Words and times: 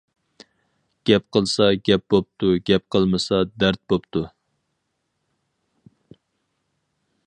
گەپ 1.09 1.25
قىلسا 1.35 1.67
گەپ 1.89 2.05
بوپتۇ 2.13 2.49
گەپ 2.71 2.87
قىلمىسا 2.97 3.43
دەرد 3.65 3.83
بوپتۇ. 3.93 4.27